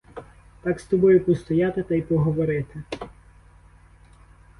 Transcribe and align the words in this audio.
Так 0.61 0.79
з 0.79 0.85
тобою 0.85 1.25
постояти 1.25 1.83
та 1.83 1.95
й 1.95 2.01
поговорити. 2.01 2.83